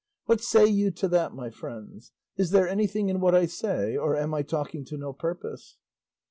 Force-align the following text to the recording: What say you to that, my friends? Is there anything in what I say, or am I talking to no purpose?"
What 0.25 0.41
say 0.41 0.65
you 0.65 0.89
to 0.89 1.07
that, 1.09 1.31
my 1.35 1.51
friends? 1.51 2.11
Is 2.35 2.49
there 2.49 2.67
anything 2.67 3.09
in 3.09 3.19
what 3.19 3.35
I 3.35 3.45
say, 3.45 3.95
or 3.95 4.15
am 4.15 4.33
I 4.33 4.41
talking 4.41 4.83
to 4.85 4.97
no 4.97 5.13
purpose?" 5.13 5.77